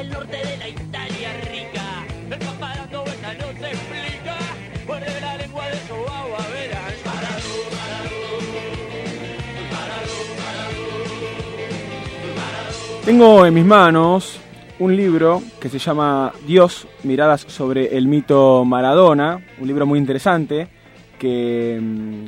[0.00, 2.04] El norte de la Italia rica.
[2.30, 4.36] El papá dando no se explica.
[4.86, 6.94] Muerde la lengua de su agua, verás.
[13.04, 14.40] Tengo en mis manos
[14.78, 20.68] un libro que se llama Dios, miradas sobre el mito Maradona, un libro muy interesante
[21.18, 22.24] que mm,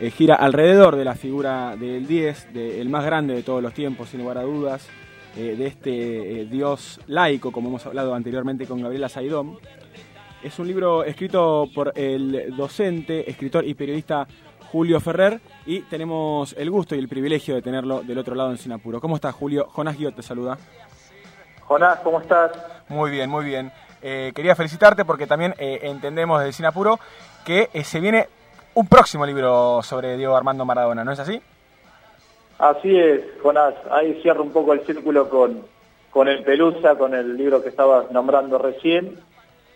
[0.00, 4.08] eh, gira alrededor de la figura del 10, del más grande de todos los tiempos,
[4.08, 4.88] sin lugar a dudas,
[5.36, 9.58] eh, de este eh, Dios laico, como hemos hablado anteriormente con Gabriela Saidón.
[10.42, 14.26] Es un libro escrito por el docente, escritor y periodista
[14.70, 18.58] Julio Ferrer y tenemos el gusto y el privilegio de tenerlo del otro lado en
[18.58, 19.00] Sinapuro.
[19.00, 19.68] ¿Cómo estás, Julio?
[19.70, 20.58] Jonás Guiot te saluda.
[21.62, 22.52] Jonás, ¿cómo estás?
[22.88, 23.72] Muy bien, muy bien.
[24.02, 27.00] Eh, quería felicitarte porque también eh, entendemos desde Sinapuro
[27.44, 28.28] que eh, se viene
[28.74, 31.40] un próximo libro sobre Diego Armando Maradona, ¿no es así?
[32.58, 33.74] Así es, Jonás.
[33.90, 35.62] Ahí cierro un poco el círculo con,
[36.10, 39.18] con el Pelusa, con el libro que estabas nombrando recién.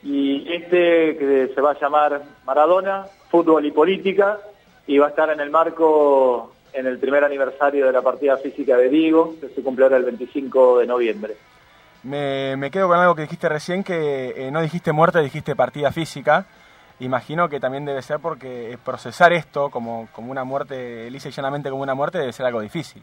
[0.02, 4.38] Y este que se va a llamar Maradona, Fútbol y Política,
[4.86, 8.78] y va a estar en el marco, en el primer aniversario de la partida física
[8.78, 11.36] de Diego, que se cumple ahora el 25 de noviembre.
[12.02, 15.92] Me, me quedo con algo que dijiste recién, que eh, no dijiste muerte, dijiste partida
[15.92, 16.46] física.
[17.00, 21.70] Imagino que también debe ser porque procesar esto como, como una muerte, lisa y llanamente
[21.70, 23.02] como una muerte, debe ser algo difícil.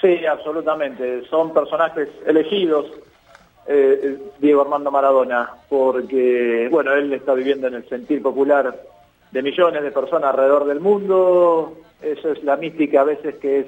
[0.00, 1.26] Sí, absolutamente.
[1.28, 2.86] Son personajes elegidos,
[3.66, 8.78] eh, Diego Armando Maradona, porque, bueno, él está viviendo en el sentir popular
[9.30, 11.78] de millones de personas alrededor del mundo.
[12.02, 13.66] Eso es la mística a veces que es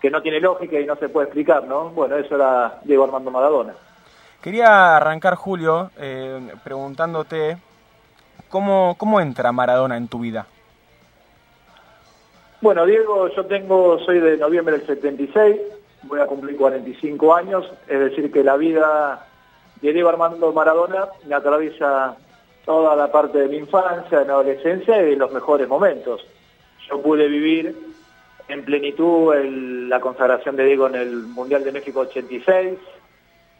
[0.00, 1.88] que no tiene lógica y no se puede explicar, ¿no?
[1.88, 3.74] Bueno, eso era Diego Armando Maradona.
[4.42, 7.56] Quería arrancar, Julio, eh, preguntándote
[8.48, 10.46] ¿cómo, cómo entra Maradona en tu vida.
[12.60, 15.56] Bueno, Diego, yo tengo, soy de noviembre del 76,
[16.04, 19.26] voy a cumplir 45 años, es decir que la vida
[19.80, 22.16] de Diego Armando Maradona me atraviesa
[22.64, 26.26] toda la parte de mi infancia, de mi adolescencia y de los mejores momentos.
[26.88, 27.76] Yo pude vivir
[28.48, 29.34] en plenitud
[29.88, 32.78] la consagración de Diego en el Mundial de México 86,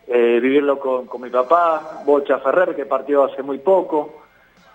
[0.08, 4.25] eh, vivirlo con, con mi papá, Bocha Ferrer, que partió hace muy poco,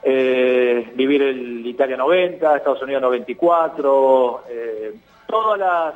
[0.04, 4.94] eh, vivir el Italia 90, Estados Unidos 94, eh,
[5.28, 5.96] todas las,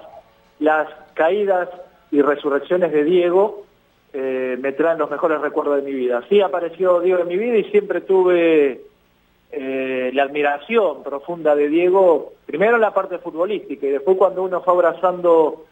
[0.60, 1.70] las caídas
[2.12, 3.66] y resurrecciones de Diego
[4.14, 6.24] eh, me traen los mejores recuerdos de mi vida.
[6.30, 8.82] Sí apareció Diego en mi vida y siempre tuve
[9.52, 14.74] la admiración profunda de Diego, primero en la parte futbolística y después cuando uno fue
[14.74, 15.66] abrazando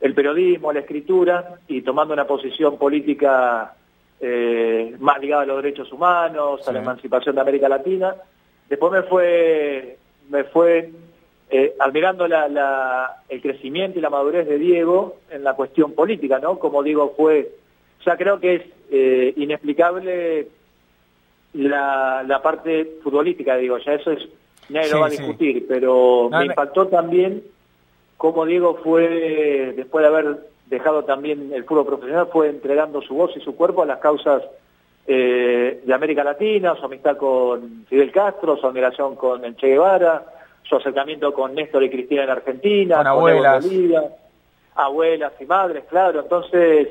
[0.00, 3.74] el periodismo, la escritura y tomando una posición política
[4.20, 8.14] eh, más ligada a los derechos humanos, a la emancipación de América Latina.
[8.68, 9.96] Después me fue,
[10.28, 10.90] me fue
[11.50, 16.38] eh, admirando la- la- el crecimiento y la madurez de Diego en la cuestión política,
[16.38, 16.58] ¿no?
[16.58, 17.50] Como digo, fue,
[18.06, 20.48] ya creo que es eh, inexplicable
[21.54, 24.28] la, la parte futbolística, digo, ya eso es,
[24.68, 25.16] nadie Sí, lo va a sí.
[25.18, 27.42] discutir, pero No, me- impactó también
[28.16, 30.38] cómo Diego fue, después de haber
[30.70, 34.42] dejado también el fútbol profesional, fue entregando su voz y su cuerpo a las causas
[35.06, 40.24] eh, de América Latina, su amistad con Fidel Castro, su admiración con el Che Guevara,
[40.62, 43.64] su acercamiento con Néstor y Cristina en Argentina, Con abuelas.
[43.64, 44.04] Bolivia,
[44.76, 46.20] abuelas y madres, claro.
[46.20, 46.88] Entonces,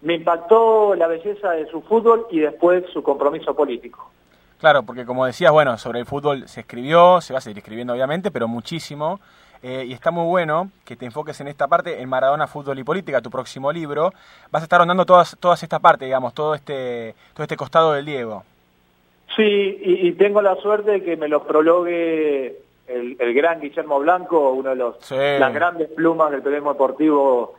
[0.00, 4.10] me impactó la belleza de su fútbol y después su compromiso político.
[4.58, 7.92] Claro, porque como decías, bueno, sobre el fútbol se escribió, se va a seguir escribiendo
[7.92, 9.20] obviamente, pero muchísimo.
[9.62, 12.84] Eh, y está muy bueno que te enfoques en esta parte, en Maradona, Fútbol y
[12.84, 14.12] Política, tu próximo libro.
[14.50, 18.04] Vas a estar rondando todas, todas esta parte, digamos, todo este, todo este costado del
[18.06, 18.44] Diego.
[19.36, 23.98] Sí, y, y tengo la suerte de que me lo prologue el, el gran Guillermo
[24.00, 25.14] Blanco, uno de los Sí.
[25.14, 27.54] las grandes plumas del periodismo deportivo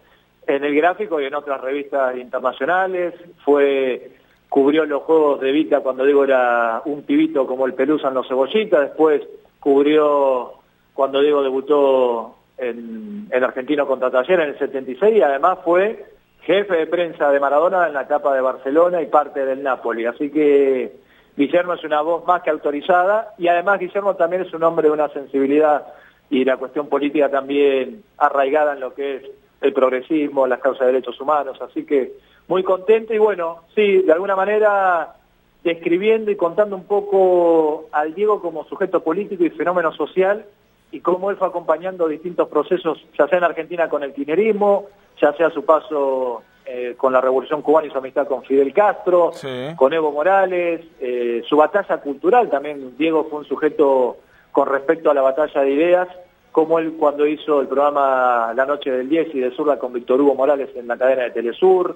[0.48, 3.14] en el gráfico y en otras revistas internacionales.
[3.46, 4.12] Fue
[4.50, 8.28] cubrió los juegos de Vita cuando Diego era un pibito como el Pelusa en los
[8.28, 9.22] Cebollitas, después
[9.60, 10.54] cubrió
[11.00, 16.08] cuando Diego debutó en el Argentino contra Taller en el 76 y además fue
[16.42, 20.06] jefe de prensa de Maradona en la etapa de Barcelona y parte del Napoli.
[20.06, 20.92] Así que
[21.38, 24.94] Guillermo es una voz más que autorizada y además Guillermo también es un hombre de
[24.94, 25.88] una sensibilidad
[26.30, 29.24] y la cuestión política también arraigada en lo que es
[29.62, 31.62] el progresismo, las causas de derechos humanos.
[31.62, 32.12] Así que
[32.50, 35.16] muy contento y bueno, sí, de alguna manera
[35.63, 40.44] describiendo y contando un poco al Diego como sujeto político y fenómeno social
[40.91, 44.86] y cómo él fue acompañando distintos procesos, ya sea en Argentina con el kirchnerismo,
[45.21, 49.31] ya sea su paso eh, con la Revolución Cubana y su amistad con Fidel Castro,
[49.33, 49.47] Sí.
[49.75, 54.18] con Evo Morales, eh, su batalla cultural también, Diego fue un sujeto
[54.51, 56.07] con respecto a la batalla de ideas,
[56.51, 60.19] como él cuando hizo el programa La Noche del 10 y de Zurda con Víctor
[60.21, 61.95] Hugo Morales en la cadena de Telesur,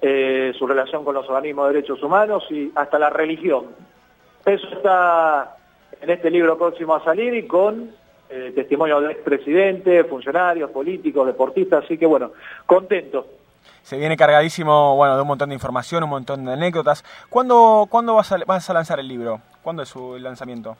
[0.00, 3.66] eh, su relación con los organismos de derechos humanos y hasta la religión.
[4.44, 5.56] Eso está
[6.00, 7.92] en este libro próximo a salir y con
[8.30, 12.32] eh, testimonio del expresidente, funcionarios, políticos, deportistas, así que bueno,
[12.66, 13.26] contento.
[13.82, 17.04] Se viene cargadísimo, bueno, de un montón de información, un montón de anécdotas.
[17.30, 19.40] ¿Cuándo, ¿cuándo vas, a, vas a lanzar el libro?
[19.62, 20.76] ¿Cuándo es su lanzamiento?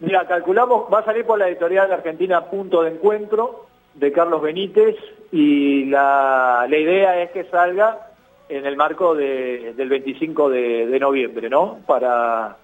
[0.00, 4.96] Mira, calculamos, va a salir por la editorial Argentina Punto de Encuentro de Carlos Benítez
[5.32, 8.08] y la, la idea es que salga
[8.48, 11.78] en el marco de, del 25 de, de, noviembre, ¿no?
[11.86, 12.56] Para,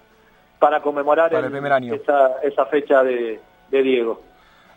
[0.59, 1.93] para conmemorar para el, primer año.
[1.93, 3.39] Esa, esa fecha de,
[3.69, 4.21] de Diego.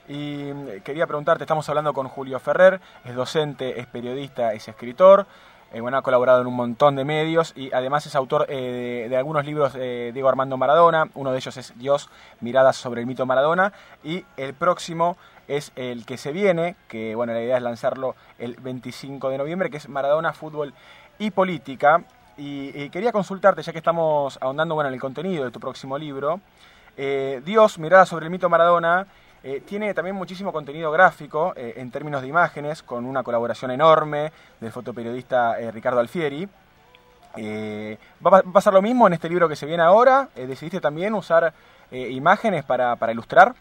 [0.09, 5.27] Y mm, quería preguntarte, estamos hablando con Julio Ferrer, es docente, es periodista, es escritor,
[5.71, 9.17] eh, bueno, ha colaborado en un montón de medios y además es autor eh, de,
[9.19, 12.09] algunos libros de Diego Armando Maradona, uno de ellos es Dios,
[12.41, 17.35] miradas sobre el mito Maradona y el próximo es el que se viene, que bueno,
[17.35, 20.73] la idea es lanzarlo el 25 de noviembre, que es Maradona, Fútbol
[21.19, 22.05] y Política.
[22.39, 25.99] Y, y quería consultarte, ya que estamos ahondando bueno, en el contenido de tu próximo
[25.99, 26.41] libro,
[26.99, 29.07] eh, Dios, mirada sobre el mito Maradona,
[29.45, 34.33] eh, tiene también muchísimo contenido gráfico eh, en términos de imágenes, con una colaboración enorme
[34.61, 36.49] del fotoperiodista eh, Ricardo Alfieri.
[37.37, 40.29] ¿va, ¿va, a pasar lo mismo en este libro que se viene ahora?
[40.35, 41.53] ¿Decidiste también usar
[41.93, 43.55] imágenes para, para ilustrar?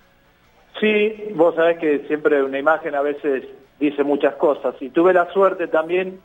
[0.80, 3.44] Sí, vos sabés que siempre una imagen a veces
[3.80, 4.74] dice muchas cosas.
[4.81, 6.19] Y tuve la suerte también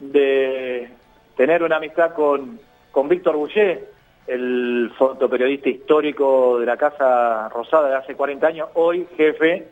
[0.00, 0.90] de
[1.36, 2.60] tener una amistad con,
[2.90, 3.88] con Víctor Boucher,
[4.28, 9.68] el fotoperiodista histórico de la Casa Rosada de hace 40 años, hoy jefe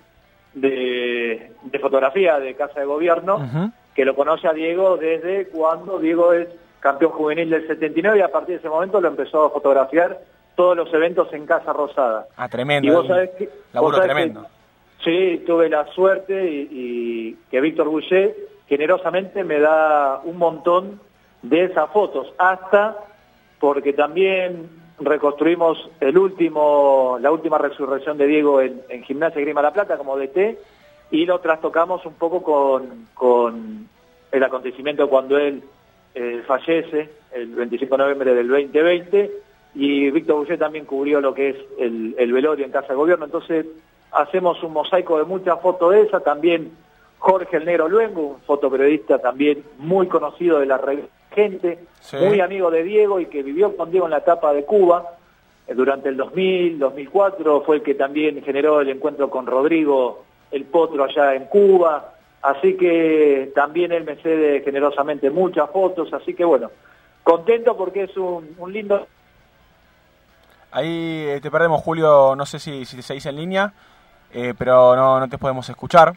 [0.55, 3.73] de, de fotografía de Casa de Gobierno, uh -huh.
[3.95, 6.49] que lo conoce a Diego desde cuando Diego es
[6.81, 10.21] campeón juvenil del 79 y a partir de ese momento lo empezó a fotografiar
[10.55, 12.27] todos los eventos en Casa Rosada.
[12.37, 12.89] Ah, tremendo.
[12.89, 14.47] Y vos sabés que, laburo sabés tremendo.
[15.05, 18.35] Que, sí, tuve la suerte y, y que Víctor Boucher
[18.67, 21.01] generosamente me da un montón
[21.43, 22.97] de esas fotos, hasta
[23.61, 24.69] porque también
[24.99, 30.17] reconstruimos el último, la última resurrección de Diego en, en Gimnasia Grima La Plata como
[30.17, 30.59] DT
[31.11, 32.43] y lo trastocamos un poco
[33.15, 33.89] con,
[34.33, 35.63] el acontecimiento cuando él
[36.15, 39.31] eh, fallece el 25 de noviembre del 2020
[39.75, 43.27] y Víctor Boucher también cubrió lo que es el, el, velorio en Casa de Gobierno,
[43.27, 43.67] entonces
[44.11, 46.73] hacemos un mosaico de muchas fotos de esa, también
[47.19, 52.17] Jorge el Negro Luengo, un fotoperiodista también muy conocido de la revista Gente, sí.
[52.17, 55.17] muy amigo de Diego y que vivió con Diego en la etapa de Cuba,
[55.69, 60.65] eh, durante el 2000, 2004, fue el que también generó el encuentro con Rodrigo el
[60.65, 66.45] Potro allá en Cuba, así que también él me cede generosamente muchas fotos, así que
[66.45, 66.71] bueno,
[67.23, 69.07] contento porque es un, un lindo
[70.77, 73.73] Ahí eh, te perdemos, Julio, no sé si, si seguís en línea,
[74.31, 76.15] eh, pero no, no te podemos escuchar.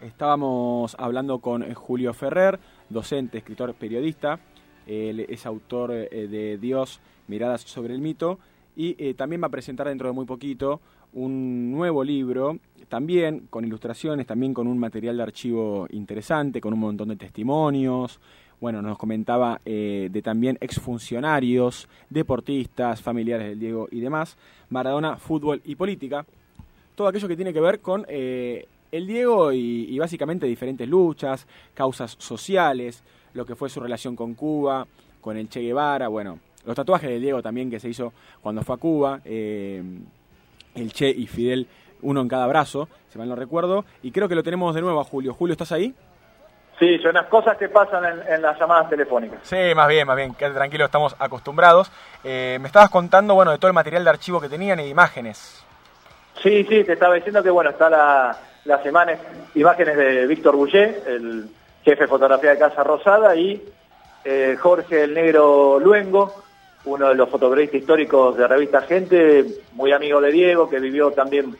[0.00, 4.38] Estábamos hablando con eh, Julio Ferrer, docente, escritor, periodista.
[4.86, 8.38] Él es autor eh, de Dios, Miradas sobre el mito.
[8.76, 10.80] Y eh, también va a presentar dentro de muy poquito
[11.12, 16.80] un nuevo libro, también con ilustraciones, también con un material de archivo interesante, con un
[16.80, 18.20] montón de testimonios.
[18.60, 24.36] Bueno, nos comentaba eh, de también exfuncionarios, deportistas, familiares del Diego y demás.
[24.70, 26.24] Maradona, fútbol y política.
[26.94, 32.16] Todo aquello que tiene que ver con eh, el Diego y, básicamente diferentes luchas, causas
[32.18, 33.02] sociales,
[33.36, 34.86] lo que fue su relación con Cuba,
[35.20, 38.74] con el Che Guevara, bueno, los tatuajes del Diego también que se hizo cuando fue
[38.74, 39.82] a Cuba, eh,
[40.74, 41.68] el Che y Fidel,
[42.02, 45.00] uno en cada brazo, si mal no recuerdo, y creo que lo tenemos de nuevo
[45.00, 45.34] a Julio.
[45.34, 45.94] Julio, ¿estás ahí?
[46.78, 49.38] Sí, son las cosas que pasan en, en, las llamadas telefónicas.
[49.42, 51.90] Sí, más bien, más bien, quédate tranquilo, estamos acostumbrados.
[52.22, 54.88] Eh, me estabas contando, bueno, de todo el material de archivo que tenían y de
[54.90, 55.64] imágenes.
[56.42, 59.20] Sí, sí, te estaba diciendo que, bueno, está la, las imágenes,
[59.54, 61.48] imágenes de Víctor Boucher, el
[61.86, 63.62] jefe de fotografía de Casa Rosada, y
[64.24, 66.34] eh, Jorge el Negro Luengo,
[66.84, 71.56] uno de los fotoperiodistas históricos de revista Gente, muy amigo de Diego, que vivió también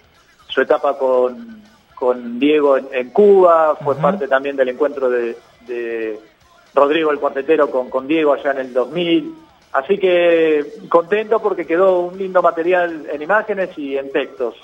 [0.48, 1.62] su etapa con,
[1.94, 4.02] con Diego en, en Cuba, fue uh -huh.
[4.02, 5.36] parte también del encuentro de,
[5.68, 6.18] de
[6.74, 9.32] Rodrigo el Cuartetero con, con, Diego allá en el 2000.
[9.74, 14.56] Así que contento porque quedó un lindo material en imágenes y en textos.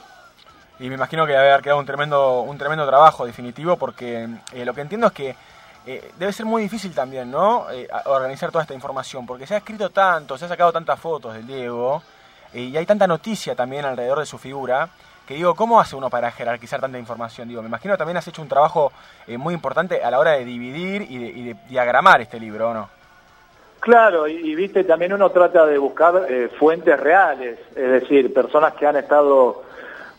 [0.82, 4.64] Y me imagino que debe haber quedado un tremendo, un tremendo trabajo definitivo porque eh,
[4.64, 5.36] lo que entiendo es que
[5.86, 7.70] eh, debe ser muy difícil también, ¿no?
[7.70, 11.34] Eh, organizar toda esta información, porque se ha escrito tanto, se ha sacado tantas fotos
[11.34, 12.02] del Diego,
[12.52, 14.88] y hay tanta noticia también alrededor de su figura,
[15.24, 17.46] que digo, ¿cómo hace uno para jerarquizar tanta información?
[17.46, 18.90] Digo, me imagino que también has hecho un trabajo
[19.38, 22.74] muy importante a la hora de dividir y de, y de diagramar este libro, ¿o
[22.74, 22.88] no?
[23.78, 26.26] Claro, y, viste, también uno trata de buscar
[26.58, 29.62] fuentes reales, es decir, personas que han estado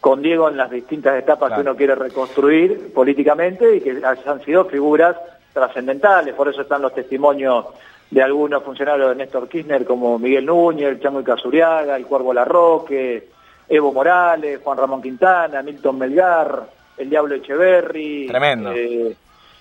[0.04, 1.56] con Diego en las distintas etapas claro.
[1.56, 5.16] que uno quiere reconstruir políticamente y que han sido figuras
[5.54, 7.68] trascendentales, por eso están los testimonios
[8.12, 12.34] de algunos funcionarios de Néstor Kirchner como Miguel Núñez, el Chango y Casuriaga, el Cuervo
[12.34, 13.30] Larroque,
[13.70, 16.64] Evo Morales, Juan Ramón Quintana, Milton Melgar,
[16.98, 18.28] el Diablo Echeverry.
[18.28, 18.74] Tremendo.
[18.74, 19.16] Eh,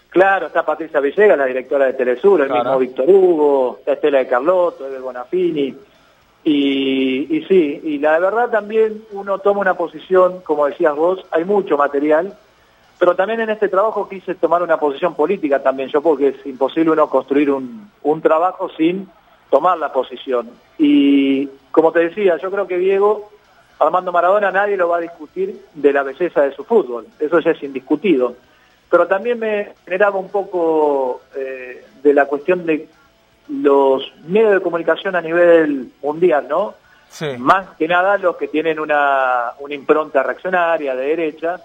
[0.08, 4.26] claro, está Patricia Villegas, la directora de Telesur, el mismo Víctor Hugo, está Estela de
[4.26, 5.72] Carlotto, Evel Bonafini.
[6.44, 11.76] Y, sí, y la verdad también uno toma una posición, como decías vos, hay mucho
[11.76, 12.37] material,
[12.99, 16.90] pero también en este trabajo quise tomar una posición política también yo, porque es imposible
[16.90, 19.08] uno construir un, un trabajo sin
[19.50, 20.50] tomar la posición.
[20.78, 23.30] Y como te decía, yo creo que Diego,
[23.78, 27.52] Armando Maradona, nadie lo va a discutir de la belleza de su fútbol, eso ya
[27.52, 28.34] es indiscutido.
[28.90, 32.88] Pero también me generaba un poco eh, de la cuestión de
[33.49, 36.75] los medios de comunicación a nivel mundial, ¿no?
[37.08, 37.26] Sí.
[37.38, 41.61] Más que nada los que tienen una, una impronta reaccionaria de derecha,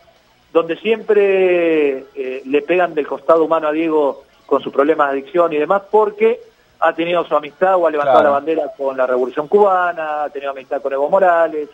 [0.51, 5.53] donde siempre eh, le pegan del costado humano a Diego con sus problemas de adicción
[5.53, 6.39] y demás, porque
[6.79, 8.29] ha tenido su amistad o ha levantado Claro.
[8.29, 11.69] la bandera con la Revolución Cubana, ha tenido amistad con Evo Morales.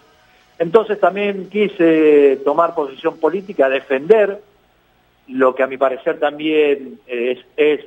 [0.60, 4.40] Entonces también quise tomar posición política, defender
[5.28, 7.82] lo que a mi parecer también es, es,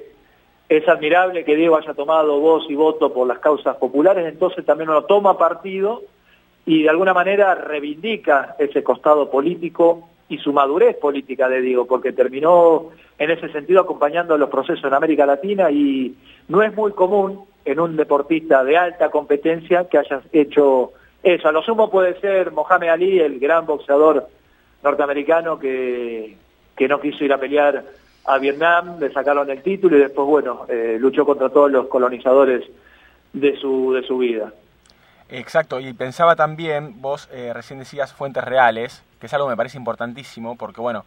[0.68, 4.90] es admirable que Diego haya tomado voz y voto por las causas populares, entonces también
[4.90, 6.02] uno toma partido
[6.64, 12.12] y de alguna manera reivindica ese costado político y su madurez política de Diego, porque
[12.12, 16.16] terminó en ese sentido acompañando los procesos en América Latina y
[16.48, 20.92] no es muy común en un deportista de alta competencia que haya hecho
[21.22, 21.48] eso.
[21.48, 24.26] A lo sumo puede ser Mohamed Ali, el gran boxeador
[24.82, 26.36] norteamericano que,
[26.76, 27.84] que no quiso ir a pelear
[28.26, 32.68] a Vietnam, le sacaron el título y después, bueno, eh, luchó contra todos los colonizadores
[33.32, 34.52] de su, de su vida.
[35.28, 39.56] Exacto, y pensaba también, vos eh, recién decías fuentes reales, que es algo que me
[39.56, 41.04] parece importantísimo, porque bueno,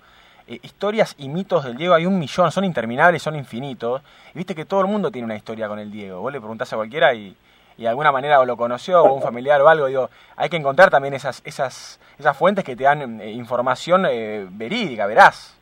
[0.47, 4.01] eh, historias y mitos del Diego hay un millón, son interminables, son infinitos,
[4.33, 6.71] y viste que todo el mundo tiene una historia con el Diego, vos le preguntás
[6.71, 7.35] a cualquiera y,
[7.77, 10.57] y de alguna manera o lo conoció, o un familiar o algo, digo, hay que
[10.57, 14.03] encontrar también esas, esas, esas fuentes que te dan información
[14.51, 15.58] verídica, verás.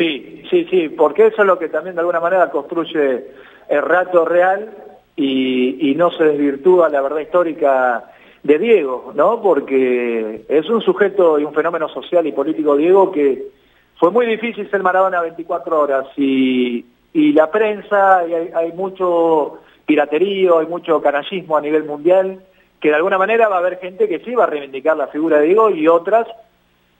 [0.00, 3.22] Sí, sí, sí, porque eso es lo que también de alguna manera construye
[3.68, 4.70] el rato real
[5.14, 8.04] y, no se desvirtúa la verdad histórica
[8.42, 9.42] de Diego, ¿no?
[9.42, 13.48] Porque es un sujeto y un fenómeno social y político Diego que
[13.96, 19.58] fue muy difícil ser Maradona 24 horas y, y la prensa, y hay, hay mucho
[19.84, 22.40] piraterío, hay mucho canallismo a nivel mundial,
[22.80, 25.40] que de alguna manera va a haber gente que sí va a reivindicar la figura
[25.40, 26.26] de Diego y otras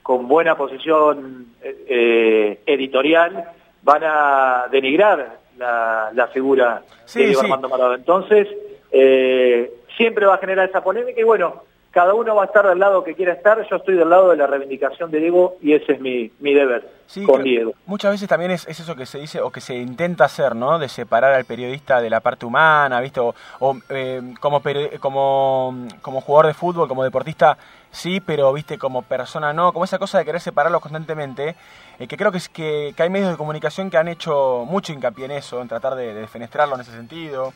[0.03, 3.45] con buena posición eh, eh, editorial
[3.83, 7.45] van a denigrar la, la figura Sí, de Diego sí.
[7.47, 7.95] Armando Maradona.
[7.95, 8.47] Entonces,
[8.91, 12.79] eh, siempre va a generar esa polémica y bueno, cada uno va a estar del
[12.79, 15.93] lado que quiera estar, yo estoy del lado de la reivindicación de Diego y ese
[15.93, 17.73] es mi, mi deber Sí, con Diego.
[17.85, 20.79] Muchas veces también es, es eso que se dice o que se intenta hacer, ¿no?
[20.79, 23.19] De separar al periodista de la parte humana, ¿viste?
[23.19, 24.61] O, o, eh, como,
[25.01, 27.57] como, como jugador de fútbol, como deportista,
[27.91, 28.77] sí, pero, ¿viste?
[28.77, 29.73] Como persona no.
[29.73, 31.55] Como esa cosa de querer separarlos constantemente,
[31.99, 34.93] eh, que creo que, es que, que hay medios de comunicación que han hecho mucho
[34.93, 37.51] hincapié en eso, en tratar de, de defenestrarlo en ese sentido.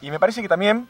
[0.00, 0.88] Y me parece que también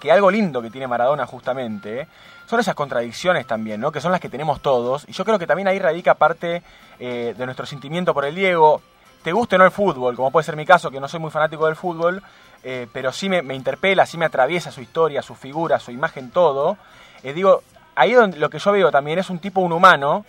[0.00, 2.06] que algo lindo que tiene Maradona justamente
[2.46, 3.92] son esas contradicciones también, ¿no?
[3.92, 5.04] Que son las que tenemos todos.
[5.08, 6.62] Y yo creo que también ahí radica parte
[6.98, 8.80] eh, de nuestro sentimiento por el Diego.
[9.22, 11.30] Te guste o no el fútbol, como puede ser mi caso, que no soy muy
[11.30, 12.22] fanático del fútbol,
[12.62, 16.76] eh, pero sí me, interpela, sí me atraviesa su historia, su figura, su imagen, todo.
[17.22, 17.62] Eh, digo,
[17.94, 20.24] ahí donde, lo que yo veo también es un tipo, un humano,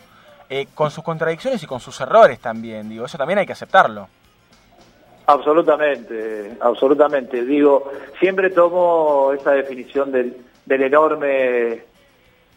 [0.50, 2.90] eh, con sus contradicciones y con sus errores también.
[2.90, 4.10] Digo, eso también hay que aceptarlo.
[5.34, 7.44] Absolutamente, absolutamente.
[7.46, 11.84] Digo, siempre tomo esa definición del, del enorme,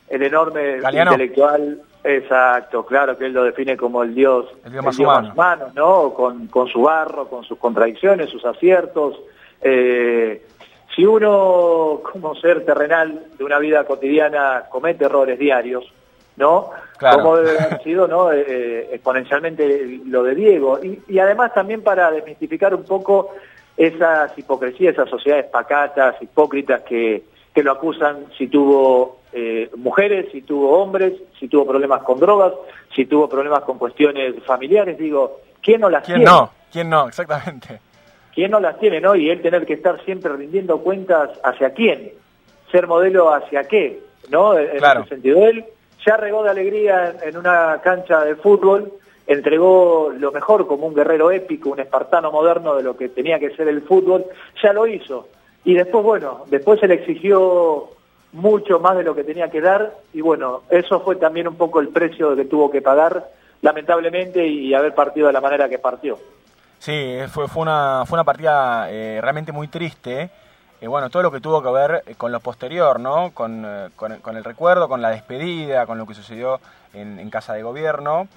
[0.09, 1.13] el enorme Galeano.
[1.13, 5.69] intelectual, exacto, claro que él lo define como el dios, El dios más humano.
[5.75, 6.15] ¿no?
[6.15, 9.21] Con, con su barro, con sus contradicciones, sus aciertos.
[9.61, 10.43] Eh,
[10.95, 15.85] si uno, como ser terrenal de una vida cotidiana, comete errores diarios,
[16.37, 16.71] ¿no?
[16.99, 17.19] Claro.
[17.23, 18.33] Como debe haber sido, ¿no?
[18.33, 20.79] Eh, eh, exponencialmente lo de Diego.
[20.83, 23.31] Y, y además también para desmistificar un poco
[23.77, 27.23] esas hipocresías, esas sociedades pacatas, hipócritas que,
[27.55, 32.53] que lo acusan si tuvo eh, mujeres, si tuvo hombres, si tuvo problemas con drogas,
[32.95, 34.99] si tuvo problemas con cuestiones familiares.
[34.99, 36.31] Digo, ¿quién no las ¿Quién tiene?
[36.31, 36.51] no?
[36.71, 37.09] ¿Quién no?
[37.09, 37.81] Exactamente.
[38.35, 39.15] ¿Quién no las tiene, no?
[39.15, 42.13] Y él tener que estar siempre rindiendo cuentas hacia quién,
[42.71, 44.57] ser modelo hacia qué, ¿no?
[44.59, 45.01] En Claro.
[45.01, 45.65] ese sentido, él
[46.07, 48.93] ya regó de alegría en, una cancha de fútbol,
[49.27, 53.55] entregó lo mejor como un guerrero épico, un espartano moderno de lo que tenía que
[53.55, 54.25] ser el fútbol,
[54.63, 55.29] ya lo hizo.
[55.65, 57.91] Y después, bueno, después se le exigió
[58.33, 61.81] mucho más de lo que tenía que dar y bueno, eso fue también un poco
[61.81, 63.29] el precio que tuvo que pagar,
[63.61, 66.19] lamentablemente, y haber partido de la manera que partió.
[66.79, 70.31] Sí, fue, fue, una, fue una partida eh, realmente muy triste.
[70.89, 73.31] Bueno, todo lo que tuvo que ver eh, con lo posterior, ¿no?
[73.33, 76.61] Con, con, el recuerdo, con la despedida, con lo que sucedió
[76.93, 78.29] en, Casa de Gobierno.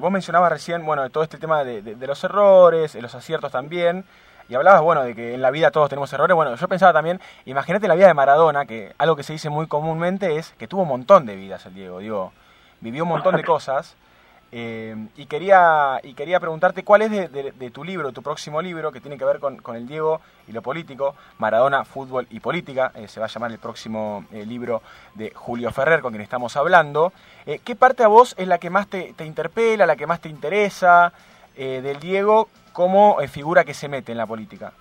[0.00, 4.04] vos mencionabas recién, bueno, todo este tema de, de, los errores, de los aciertos también.
[4.50, 6.34] Y hablabas, bueno, de que en la vida todos tenemos errores.
[6.34, 9.68] Bueno, yo pensaba también, imagínate la vida de Maradona, que algo que se dice muy
[9.68, 12.00] comúnmente es que tuvo un montón de vidas el Diego.
[12.00, 12.32] Digo,
[12.80, 13.94] vivió un montón de cosas.
[14.52, 19.00] Eh, y, quería, y quería preguntarte cuál es de, tu libro, tu próximo libro, que
[19.00, 23.20] tiene que ver con, el Diego y lo político, Maradona, Fútbol y Política, eh, se
[23.20, 24.82] va a llamar el próximo eh, libro
[25.14, 27.12] de Julio Ferrer, con quien estamos hablando.
[27.64, 31.12] ¿Qué parte a vos es la que más te, interpela, la que más te interesa
[31.56, 34.72] del Diego como figura que se mete en la política?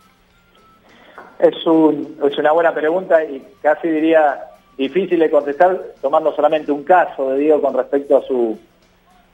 [1.40, 7.32] Es, es una buena pregunta y casi diría difícil de contestar tomando solamente un caso
[7.32, 8.60] de Diego con respecto a su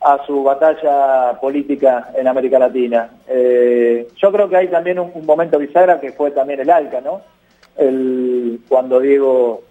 [0.01, 3.09] a su batalla política en América Latina.
[3.27, 7.21] Eh, yo creo que hay también un, momento bisagra que fue también el ALCA, ¿no?
[7.75, 9.63] El, cuando Diego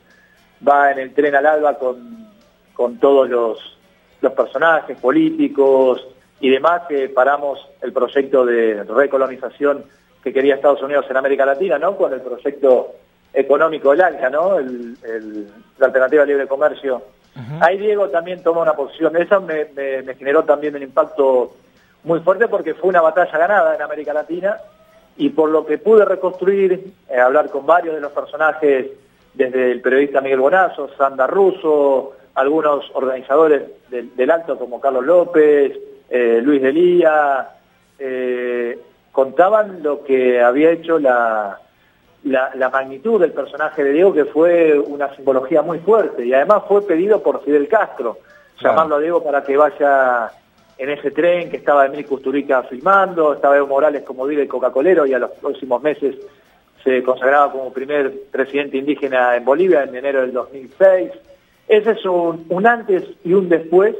[0.66, 2.28] va en el tren al alba con,
[2.74, 3.78] con todos los,
[4.20, 6.06] los personajes políticos
[6.40, 9.84] y demás, que paramos el proyecto de recolonización
[10.22, 11.96] que quería Estados Unidos en América Latina, ¿no?
[11.96, 12.94] Con el proyecto
[13.32, 14.58] económico del ALCA, ¿no?
[14.58, 14.96] El,
[15.78, 17.02] la Alternativa Libre Comercio
[17.60, 19.16] Ahí Diego también toma una posición.
[19.16, 19.66] Eso me,
[20.16, 21.54] generó también un impacto
[22.02, 24.58] muy fuerte porque fue una batalla ganada en América Latina
[25.16, 28.86] y por lo que pude reconstruir, eh, hablar con varios de los personajes,
[29.32, 35.76] desde el periodista Miguel Bonazo, Sandra Russo, algunos organizadores del, acto como Carlos López,
[36.10, 37.48] eh, Luis Delía,
[37.98, 38.78] eh,
[39.12, 41.60] contaban lo que había hecho la,
[42.24, 46.86] la, magnitud del personaje de Diego, que fue una simbología muy fuerte, y además fue
[46.86, 48.18] pedido por Fidel Castro,
[48.60, 50.30] llamarlo a Diego para que vaya
[50.78, 55.14] en ese tren que estaba Emil Custurica filmando, estaba Evo Morales como líder coca-colero y
[55.14, 56.16] a los próximos meses
[56.82, 61.12] se consagraba como primer presidente indígena en Bolivia en enero del 2006.
[61.68, 63.94] Ese es un, un antes y un después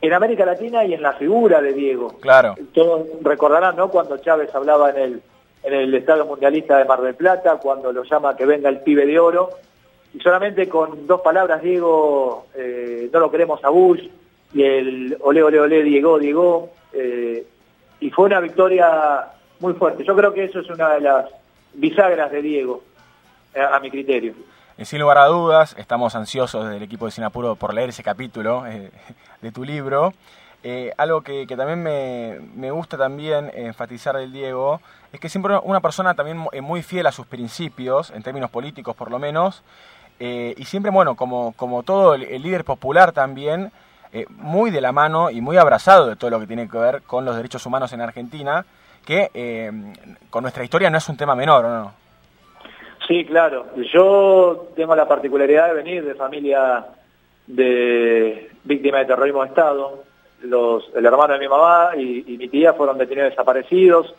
[0.00, 2.18] en América Latina y en la figura de Diego.
[2.20, 2.54] Claro.
[2.72, 3.88] Todos recordarán, ¿no?
[3.88, 5.22] Cuando Chávez hablaba en el
[5.62, 9.06] en el Estadio Mundialista de Mar del Plata, cuando lo llama que venga el pibe
[9.06, 9.50] de oro.
[10.14, 14.08] Y solamente con dos palabras, Diego, eh, no lo queremos a Bush,
[14.54, 16.70] y el ole, ole, ole, Diego, Diego.
[16.92, 17.46] Eh,
[18.00, 19.26] y fue una victoria
[19.60, 20.04] muy fuerte.
[20.04, 21.26] Yo creo que eso es una de las
[21.74, 22.82] bisagras de Diego,
[23.54, 24.32] eh, a, mi criterio.
[24.82, 28.62] Sin lugar a dudas, estamos ansiosos desde el equipo de Sinapuro por leer ese capítulo
[29.42, 30.14] de tu libro.
[30.64, 31.82] Eh, algo que, también
[32.56, 34.80] me, gusta también enfatizar del Diego
[35.12, 39.10] es que siempre una persona también muy fiel a sus principios, en términos políticos por
[39.10, 39.62] lo menos,
[40.18, 43.70] eh, y siempre, bueno, como, como todo el, líder popular también,
[44.12, 47.02] eh, muy de la mano y muy abrazado de todo lo que tiene que ver
[47.02, 48.64] con los derechos humanos en Argentina,
[49.06, 49.30] que
[50.28, 51.92] con nuestra historia no es un tema menor, no?
[53.06, 53.64] Sí, claro.
[53.90, 56.84] Yo tengo la particularidad de venir de familia
[57.46, 60.04] de víctima de terrorismo de Estado,
[60.42, 64.14] los, el hermano de mi mamá y, mi tía fueron detenidos desaparecidos,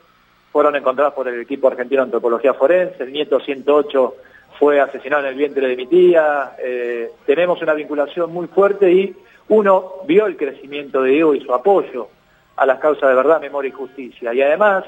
[0.51, 4.15] fueron encontrados por el equipo argentino de antropología forense, el nieto 108
[4.59, 9.15] fue asesinado en el vientre de mi tía, eh, tenemos una vinculación muy fuerte y
[9.49, 12.09] uno vio el crecimiento de Diego y su apoyo
[12.55, 14.33] a las causas de verdad, memoria y justicia.
[14.33, 14.83] Y además,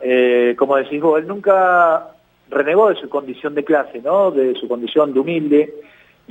[0.00, 2.08] eh, como decís vos, él nunca
[2.50, 4.30] renegó de su condición de clase, ¿no?
[4.30, 5.74] de su condición de humilde,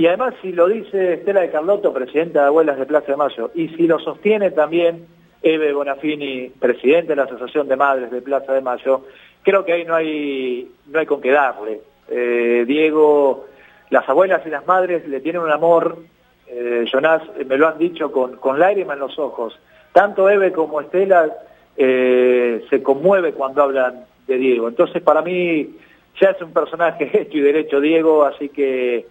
[0.02, 3.52] y además, si lo dice Estela de Carlotto, presidenta de Abuelas de Plaza de Mayo,
[3.54, 5.06] y si lo sostiene también
[5.44, 9.06] Eve Bonafini, presidente de la Asociación de Madres de Plaza de Mayo,
[9.44, 11.82] creo que ahí no hay, no hay con qué darle.
[12.10, 13.46] Eh, Diego,
[13.92, 16.00] las abuelas y las madres le tienen un amor,
[16.48, 19.60] eh, Jonás, me lo han dicho con, con lágrimas en los ojos.
[19.94, 21.30] Tanto Eve como Estela
[21.78, 24.68] eh, se conmueve cuando hablan de Diego.
[24.68, 25.76] Entonces, para mí,
[26.20, 29.06] ya es un personaje hecho y derecho Diego, así que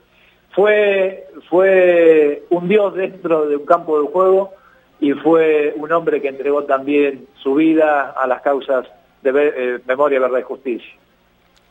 [0.50, 4.52] fue, fue un dios dentro de un campo de juego
[5.00, 8.86] y fue un hombre que entregó también su vida a las causas
[9.22, 10.92] de eh, memoria, verdad y justicia.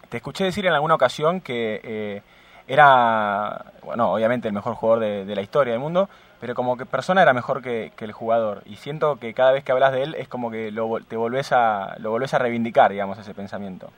[0.10, 2.22] Te escuché decir en alguna ocasión que eh,
[2.68, 7.22] era, bueno, obviamente el mejor jugador de, la historia del mundo, pero como que persona
[7.22, 8.64] era mejor que, el jugador.
[8.66, 11.52] Y siento que cada vez que hablas de él es como que lo, te volvés
[11.52, 13.92] a, lo volvés a reivindicar, digamos, ese pensamiento.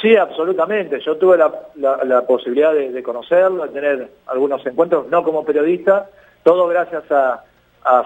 [0.00, 1.00] Sí, absolutamente.
[1.00, 6.08] Yo tuve la, posibilidad de, conocerlo, de tener algunos encuentros, no como periodista,
[6.42, 7.44] todo gracias a,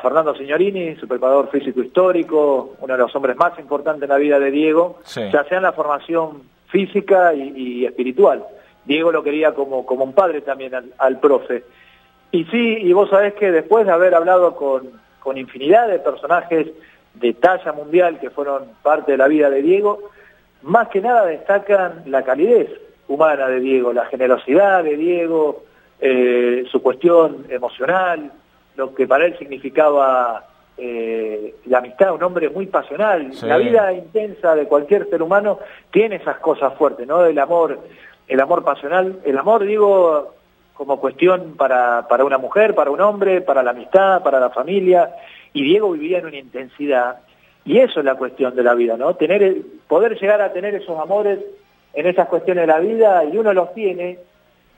[0.01, 4.39] Fernando Signorini, su preparador físico histórico, uno de los hombres más importantes en la vida
[4.39, 8.45] de Diego, ya sea en la formación física y, espiritual.
[8.85, 11.65] Diego lo quería como, como un padre también al, profe.
[12.31, 16.69] Y sí, y vos sabés que después de haber hablado con, con infinidad de personajes
[17.15, 20.11] de talla mundial que fueron parte de la vida de Diego,
[20.63, 22.69] más que nada destacan la calidez
[23.09, 25.65] humana de Diego, la generosidad de Diego,
[26.01, 28.33] eh, su cuestión emocional,
[28.77, 30.47] lo que para él significaba
[30.77, 33.31] eh, la amistad, un hombre muy pasional.
[33.43, 35.59] La vida intensa de cualquier ser humano
[35.91, 37.25] tiene esas cosas fuertes, ¿no?
[37.25, 37.79] El amor,
[38.27, 40.35] el amor pasional, el amor, digo,
[40.75, 45.15] como cuestión para, para una mujer, para un hombre, para la amistad, para la familia,
[45.53, 47.19] y Diego vivía en una intensidad,
[47.65, 49.15] y eso es la cuestión de la vida, ¿no?
[49.15, 51.39] Tener, poder llegar a tener esos amores
[51.95, 54.19] en esas cuestiones de la vida, y uno los tiene,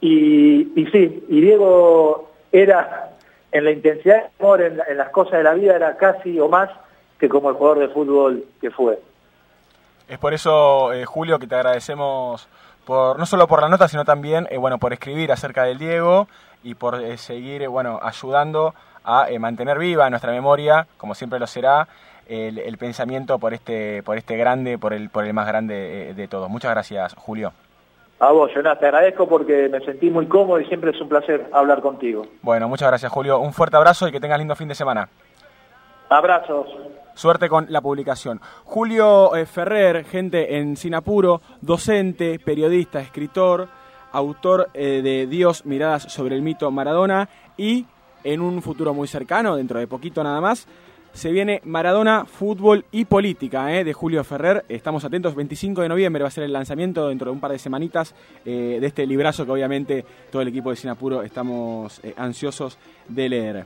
[0.01, 3.11] y, y sí, y Diego era,
[3.53, 6.70] en la intensidad de amor, en, las cosas de la vida, era casi o más
[7.18, 8.99] que como el jugador de fútbol que fue.
[10.09, 12.49] Es por eso, eh, Julio, que te agradecemos
[12.85, 16.29] por no solo por la nota, sino también eh, bueno, por escribir acerca del Diego
[16.62, 21.47] y por eh, seguir bueno, ayudando a mantener viva en nuestra memoria, como siempre lo
[21.47, 21.88] será,
[22.28, 26.48] el, pensamiento por este, por este grande, por el, por el más grande de todos.
[26.48, 27.52] Muchas gracias, Julio.
[28.20, 31.46] A vos, Jonás, te agradezco porque me sentí muy cómodo y siempre es un placer
[31.52, 32.26] hablar contigo.
[32.42, 33.38] Bueno, muchas gracias, Julio.
[33.40, 35.08] Un fuerte abrazo y que tengas lindo fin de semana.
[36.08, 36.68] Abrazos.
[37.14, 38.40] Suerte con la publicación.
[38.64, 43.68] Julio eh, Ferrer, gente en Sinapuro, docente, periodista, escritor,
[44.12, 47.87] autor eh, de Dios, miradas sobre el mito Maradona y
[48.22, 50.66] en un futuro muy cercano, dentro de poquito nada más,
[51.14, 54.64] se viene Maradona, Fútbol y Política eh, de Julio Ferrer.
[54.68, 57.59] Estamos atentos, 25 de noviembre va a ser el lanzamiento dentro de un par de
[57.59, 62.77] semanitas de este librazo que obviamente todo el equipo de Sinapuro estamos ansiosos
[63.09, 63.62] de leer.